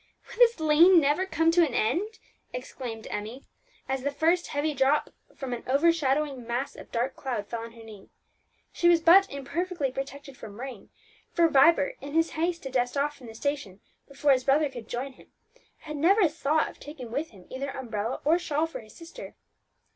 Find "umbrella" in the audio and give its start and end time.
17.69-18.21